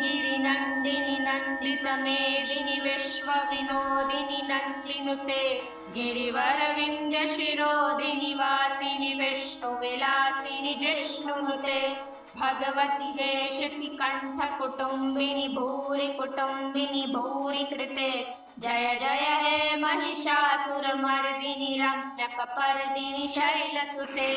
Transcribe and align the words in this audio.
गिरिनन्दिनि 0.00 1.16
नन्दितमेदिनि 1.26 2.76
विश्वविनोदिनि 2.86 4.40
नन्दिनुते 4.50 5.42
गिरिवरविन्द्यशिरोदिनि 5.96 8.32
वासिनि 8.40 9.12
विष्णुविलासिनि 9.20 10.74
जिष्णुनुते 10.82 11.78
भगवति 12.36 13.08
हेशति 13.18 13.88
कण्ठकुटुम्बिनि 14.00 15.46
भूरि 15.56 16.08
कुटुम्बिनि 16.18 17.04
भूरि 17.14 17.64
कृते 17.72 18.10
जय 18.64 18.86
जय 19.00 19.24
हे 19.44 19.58
महिषासुरमर्दिनि 19.82 21.72
रम्यकपर्दिनि 21.80 23.26
शैलसुते 23.36 24.30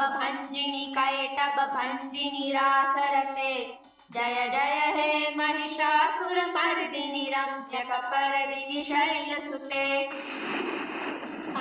जय 4.15 4.39
जय 4.53 4.79
हे 4.97 5.11
महिषासुरमर्दिनि 5.37 7.25
रम्यकपरदिनि 7.35 8.81
शैलसुते 8.89 9.85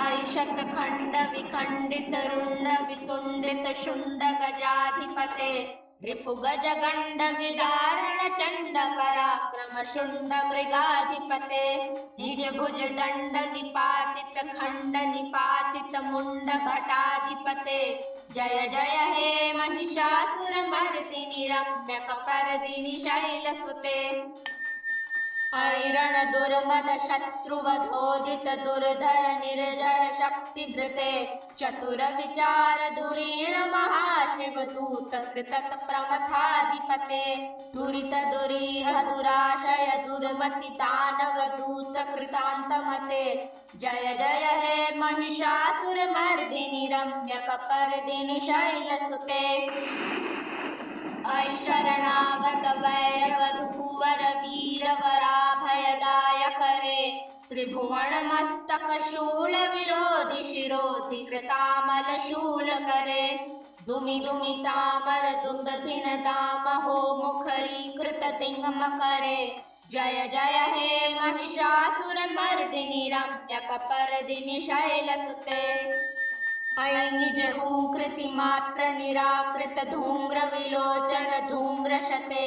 ऐशतखण्ड 0.06 1.16
विखण्डित 1.32 2.14
रुण्ड 2.32 2.68
वितुण्डित 2.88 3.66
शुण्ड 3.82 4.22
गजाधिपते 4.42 5.52
रिपुगज 6.04 6.66
गण्ड 6.82 7.22
विदारण 7.38 8.18
चण्ड 8.38 8.76
पराक्रम 8.98 9.82
शुण्ड 9.92 10.32
मृगाधिपते 10.50 11.64
निज 12.20 12.40
भुज 12.56 12.80
दण्ड 12.98 13.36
निपातित 13.52 14.38
खण्ड 14.58 14.96
निपातित 15.10 16.00
मुण्ड 16.04 16.50
भटाधिपते 16.66 17.80
जय 18.34 18.66
जय 18.74 18.96
हे 19.16 19.52
महिषासुरमर्दिनि 19.58 21.46
रम्यकपर्दिनि 21.52 22.96
शैलसुते 23.04 23.98
ऐरण 25.52 26.16
दुर्मद 26.32 26.88
शत्रुवधोदित 27.00 28.44
दुर्धर 28.58 29.24
निर्जर 29.38 30.10
शक्तिभृते 30.18 31.14
चतुर 31.58 32.02
विचार 32.16 32.88
दुरीण 32.90 33.56
महाशिव 33.72 34.60
दूत 34.66 35.14
कृतत 35.34 35.74
प्रमथाधिपते 35.88 37.24
दुरित 37.74 38.14
दुरीह 38.26 39.00
दुराशय 39.02 39.92
दुर्मति 40.06 40.70
दानव 40.76 41.44
दूत 41.56 41.98
कृतान्तमते 42.14 43.22
जय 43.76 44.16
जय 44.18 44.48
हे 44.56 44.98
महिषासुर 44.98 45.96
महिषासुरमर्दिनि 45.98 46.88
रम्यकपर्दिनि 46.92 48.40
शैलसुते 48.40 49.40
ऐ 51.26 51.52
वीरवराभयदायकरे 54.42 55.70
त्रिभुवनमस्तक 57.48 58.86
शूल 59.10 59.54
विरोधि 59.72 60.42
शिरोधि 60.52 61.22
कृतामल 61.30 62.08
शूल 62.28 62.68
करे 62.88 63.26
दुमि 63.86 64.16
दुमि 64.26 64.54
तामर 64.66 65.26
दुन्दधिन 65.44 66.06
दामहो 66.24 66.96
मुखरीकृत 67.22 68.22
तिङ्गम 68.40 68.80
करे 69.02 69.40
जय 69.92 70.16
जय, 70.32 70.56
हे 70.74 70.88
महिषासुरमर्दिनि 71.14 73.02
रम्यकपर्दिनि 73.14 74.56
शैलसुते 74.66 75.62
निराकृत 78.96 79.78
धूम्र 79.90 80.44
विलोचन 80.52 81.30
धूम्रशते 81.50 82.44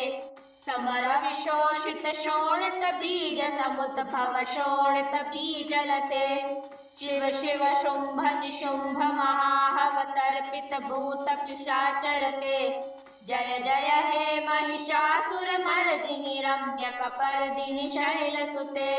समर 0.57 1.05
विशोषित 1.25 2.07
शोणित 2.15 2.83
बीज 2.93 3.41
समुद्भव 3.59 4.43
शोणित 4.43 5.15
बीजलते 5.25 6.27
शिव 6.99 7.21
शिव 7.31 7.61
शुम्भ 7.81 8.21
निशुम्भ 8.39 8.97
महाहवतर्पित 8.97 10.73
भूत 10.81 11.29
पिशाचरते। 11.47 12.57
जय 13.27 13.59
जय 13.65 13.89
हे 14.07 14.39
महिषासुरमर्दिनि 14.45 16.41
रम्यकपर्दिनि 16.45 17.89
शैलसुते। 17.89 18.93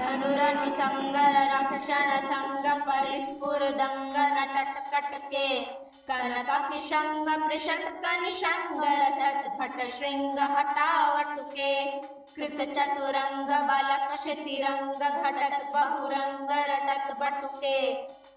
धनुरनुसङ्गर 0.00 1.36
रक्षण 1.52 2.10
सङ्ग 2.26 2.66
परिस्फुरदङ्ग 2.88 4.16
नटटकटके 4.36 5.46
कनककिशङ्ग 6.10 7.28
पृषत 7.46 7.88
कनिशङ्गर 8.04 9.02
सट 9.18 9.48
भट 9.58 9.80
शृङ्ग 9.96 10.38
हटावटुके 10.54 11.72
कृत 12.36 12.60
चतुरङ्ग 12.76 13.50
बलक 13.70 14.06
क्षितिरङ्ग 14.14 15.02
घटत 15.22 15.56
बहुरङ्ग 15.74 16.50
रटत 16.70 17.16
बटुके 17.22 17.76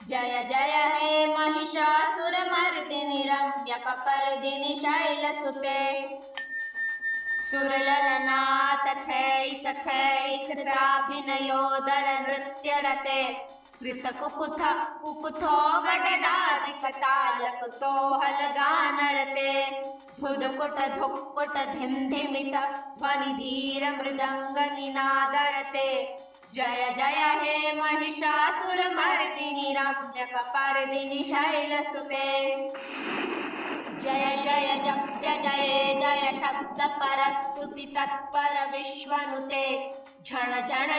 जय 0.09 0.44
जय 0.50 0.75
हे 0.95 1.11
महिषासुरमर्दिनि 1.35 3.21
रम्यकपर्दिनि 3.31 4.73
शैलसुते 4.83 5.79
सुरललना 7.50 8.39
तथै 9.71 9.83
तथै 9.83 10.37
कृताभिनयोदर 10.47 12.07
नृत्यरते 12.23 13.19
कृतकुकुथ 13.75 14.61
कुकुथो 15.01 15.53
गडडादिकतालकुतो 15.85 17.13
हलगानरते 18.21 19.51
धुदकुट 20.19 20.77
धुक्कुट 20.97 21.55
धिम्धिमित 21.75 22.55
ध्वनिधीर 22.97 23.83
मृदङ्ग 23.93 24.57
निनादरते 24.75 25.88
जय 26.55 26.81
जय 26.97 27.21
हे 27.41 27.55
महिषासुरमर्दिनि 27.79 29.69
रम्यकपर्दिनि 29.77 31.21
शैलसुते 31.31 32.27
जय 34.01 34.35
जय 34.44 34.75
जप्य, 34.85 35.31
जय 35.44 35.94
जय 36.00 36.31
शब्द 36.34 36.79
परस्तुति 36.91 37.85
तत्पर 37.97 38.56
विश्वनुते 38.72 39.66
झण 40.25 40.51
झण 40.62 40.94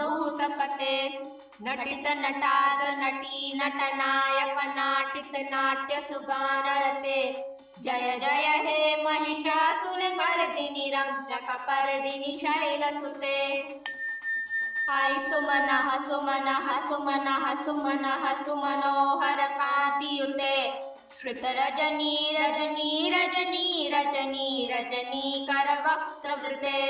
भूतपते। 0.00 0.96
नटित 1.62 2.06
नटाद 2.16 2.82
नटी, 2.98 3.52
नटनायक, 3.56 4.58
नाटित, 4.76 5.32
नाट्य 5.50 6.00
सुगानरते 6.00 7.20
जय 7.80 8.18
जय, 8.20 8.46
हे 8.66 9.02
महिषासुरमर्दिनि 9.04 10.90
रम्यकपर्दिनि 10.94 12.32
शैलसुते। 12.38 13.38
ऐ 14.92 15.18
सुमनः 15.18 15.86
सुमनः 16.06 16.66
सुमनः 16.86 17.44
सुमनः 17.64 18.24
सुमनोहर 18.44 19.40
कान्तियुते 19.60 20.56
श्रुतरजनी 21.18 22.16
रजनी 22.36 23.10
रजनी 23.14 23.88
रजनी 23.94 24.68
रजनी 24.72 25.46
कर 25.50 25.64
करवक्त्रवृते 25.64 26.82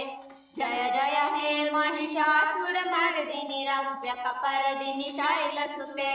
जय 0.59 0.91
जय 0.95 1.19
हे 1.35 1.71
महिषासुर 1.71 2.79
मर्दिनि 2.93 3.65
रम्यक 3.69 4.27
परदिनि 4.45 5.11
शैलसुते। 5.11 6.15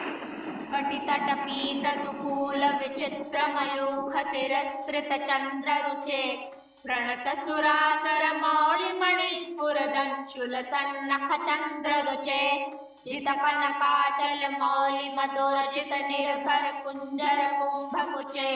प्रणत 6.85 7.27
सुरासर 7.37 8.23
मौलि 8.35 8.91
स्फुरदंशुल 9.45 10.55
सन्नख 10.63 11.31
चंद्र 11.47 11.99
रुचे 12.07 12.45
जित 13.07 13.27
कनकाचल 13.43 14.47
मौलि 14.53 15.09
मधुर 15.17 15.57
निर्भर 16.07 16.71
कुंजर 16.83 17.41
कुंभ 17.59 17.95
कुचे 18.13 18.51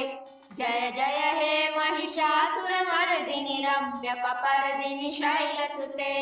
जय 0.57 0.91
जय 0.97 1.21
हे 1.37 1.53
महिषासुर 1.77 2.71
मर्दिनि 2.89 3.61
रम्यक 3.65 4.25
पर्दिनि 4.43 5.11
शैलसुते 5.11 6.13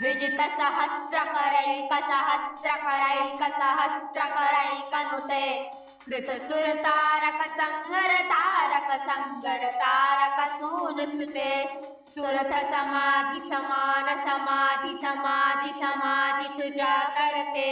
विजित 0.00 0.40
सहस्र 0.50 1.22
करैक 1.26 1.92
सहस्र 2.02 2.74
करैक 2.82 3.40
सहस्र 3.52 4.26
करैक 4.34 4.94
नुते 5.06 5.46
कृत 6.04 6.30
सुर 6.42 6.66
तारक 6.84 7.40
संगर 7.52 8.12
तारक 8.28 8.90
संगर 9.00 9.64
तारक 9.80 10.38
सून 10.52 11.04
सुते 11.08 11.50
सुरथ 12.10 12.52
समाधि 12.66 13.40
समान 13.48 14.14
समाधि 14.20 14.94
समाधि 14.98 15.72
समाधि 15.80 16.48
सुजा 16.52 16.94
करते 17.16 17.68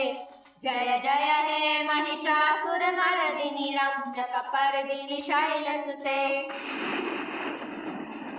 जय 0.65 0.99
जय 1.05 1.33
हे 1.47 1.83
महिषासुर 1.85 2.85
मर्दिनि 2.93 3.75
रम्यक 3.77 4.37
पर्दिनि 4.53 5.21
शैलसुते 5.23 6.21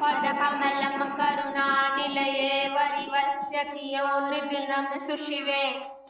पदकमलं 0.01 0.97
करुणानिलये 1.19 2.51
वरिवस्यति 2.69 3.85
यो 3.95 4.07
नृदिनं 4.29 4.87
सुशिवे। 5.07 5.65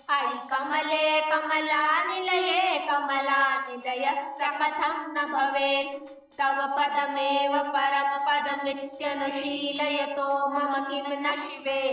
अयि 0.10 0.38
कमले 0.52 1.06
कमलानिलये 1.22 2.62
कमलानिलयस्य 2.90 4.44
कथं 4.60 4.96
न 5.14 5.16
भवेत् 5.34 5.96
तव 6.40 6.58
पदमेव 6.78 7.54
परमपदमित्यनुशीलयतो 7.76 10.28
मम 10.50 10.74
किं 10.90 11.08
न 11.18 11.20
शिवे। 11.36 11.84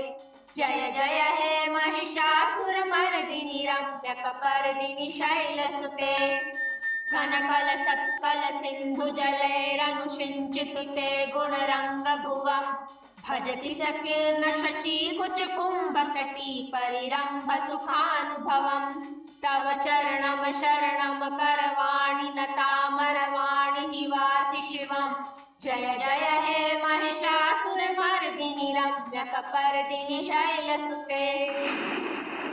जय 0.59 0.81
जय 0.97 1.21
हे 1.39 1.53
महिषासुरमर्दिनि 1.71 3.61
रम्यकपर्दिनि 3.71 5.09
शैलसुते। 5.19 6.17
कनकल 7.13 7.69
सत्कल 7.85 8.41
सिन्धु 8.61 9.07
जलैरनुषिञ्चित 9.17 10.77
ते 10.97 11.09
गुणरङ्ग 11.33 12.07
भुवम् 12.25 12.71
भजति 13.27 13.73
सकीर्ण 13.75 14.43
शची 14.53 14.97
कुच 15.19 15.39
कुम्भकटी 15.57 16.51
परिरम्भ 16.75 17.51
सुखानुभवम् 17.69 19.01
तव 19.45 19.67
चरणं 19.85 20.43
शरणं 20.61 21.21
करवाणि 21.39 22.29
नतामरवाणि 22.39 23.85
निवासि 23.87 24.61
शिवम्। 24.69 25.15
जय 25.65 25.87
जय 26.01 26.27
हे 26.45 26.59
महिषासुरमर्दिनि 26.83 28.69
रम्यकपर्दिनि 28.77 30.19
शैलसुते 30.29 31.25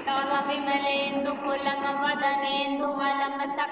तव 0.07 0.30
विमलेन्दुकुलं 0.47 1.50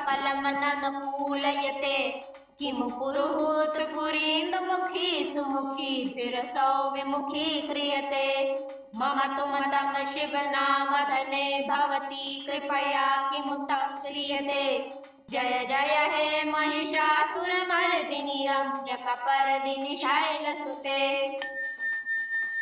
वदनेन्दुमलं 0.09 0.53
सकलं 0.53 0.81
ननकूलयते 0.81 2.25
किमु 2.59 2.89
पुरुहूत्रिपुरीन्दुमुखी 2.89 5.35
सुमुखीभिरसौ 5.35 6.91
विमुखी 6.91 7.61
क्रियते। 7.61 8.59
मम 8.95 9.37
तुम 9.37 9.59
तम 9.59 10.05
शिवनामधने 10.05 11.67
भवती 11.69 12.45
कृपया 12.45 13.31
किमुत 13.31 13.67
क्रियते। 13.71 14.91
जय 15.29 15.65
जय 15.69 16.07
हे 16.11 16.51
महिषासुरमर्दिनि 16.51 18.47
रम्यकपर्दिनि 18.49 19.97
शैलसुते। 19.97 21.39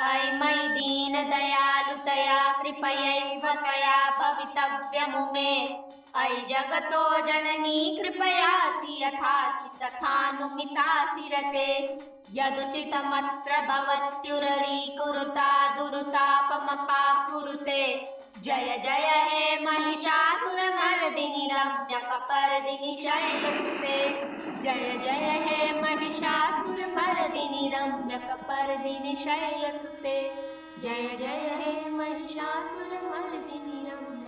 अयि 0.02 0.32
मयि 0.32 0.68
दीन 0.68 1.30
दयालुतया 1.30 2.64
कृपयैव 2.64 3.54
त्वया 3.54 4.20
भवितव्यमुमे। 4.20 5.87
अयि 6.18 6.42
जगतो 6.50 7.02
जननी 7.28 7.80
कृपयासि 7.98 8.94
यथासि 9.04 9.70
तथानुमितासि 9.82 11.26
रते 11.34 11.70
यदुचितमत्र 12.38 13.52
भवत्युररीकुरुता 13.68 15.50
दुरुतापमपाकुरुते 15.78 16.74
जय 18.46 18.70
जय 18.84 19.08
हे 19.30 19.44
महिषासुरमर्दिनि 19.64 21.46
रम्यकपर्दिनि 21.54 22.92
शैलसुते। 23.04 23.98
जय 24.64 24.86
जय 25.04 25.26
हे 25.46 25.58
महिषासुरमर्दिनि 25.82 27.64
रम्यकपर्दिनि 27.74 29.14
शैलसुते। 29.24 30.18
जय 30.80 31.06
जय 31.20 31.44
हे 31.62 31.74
महिषासुरमर्दिनि 31.90 33.78
रम्य 33.90 34.27